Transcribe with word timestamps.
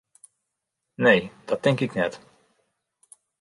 Nee, 0.95 1.31
dat 1.45 1.61
tink 1.61 1.79
ik 1.79 1.93
net. 1.93 2.19